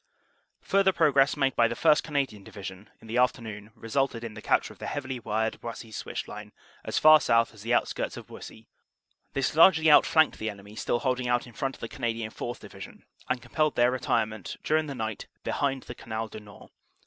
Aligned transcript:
"Further 0.61 0.91
progress 0.91 1.37
made 1.37 1.55
by 1.55 1.67
the 1.67 1.75
1st. 1.75 2.01
Canadian 2.01 2.43
Division 2.43 2.89
in 3.01 3.05
the 3.07 3.19
afternoon 3.19 3.69
resulted 3.75 4.23
in 4.23 4.33
the 4.33 4.41
capture 4.41 4.73
of 4.73 4.79
the 4.79 4.87
heavily 4.87 5.19
wired 5.19 5.61
Buissy 5.61 5.93
Switch 5.93 6.27
line 6.27 6.53
as 6.83 6.97
far 6.97 7.21
south 7.21 7.53
as 7.53 7.61
the 7.61 7.75
outskirts 7.75 8.17
of 8.17 8.25
Buissy; 8.25 8.65
this 9.33 9.53
largely 9.55 9.91
outflanked 9.91 10.39
the 10.39 10.49
enemy 10.49 10.75
still 10.75 11.01
holding 11.01 11.27
out 11.27 11.45
in 11.45 11.53
front 11.53 11.75
of 11.75 11.81
the 11.81 11.87
Canadian 11.87 12.31
4th. 12.31 12.61
Division, 12.61 13.05
and 13.29 13.43
compelled 13.43 13.75
their 13.75 13.91
retirement 13.91 14.57
dur 14.63 14.77
ing 14.77 14.87
the 14.87 14.95
night 14.95 15.27
behind 15.43 15.83
the 15.83 15.93
Canal 15.93 16.27
du 16.29 16.39
Nord. 16.39 16.71